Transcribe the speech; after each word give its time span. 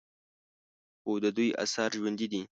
خو 1.01 1.11
د 1.23 1.25
دوی 1.37 1.49
آثار 1.63 1.89
ژوندي 1.99 2.27
دي 2.31 2.41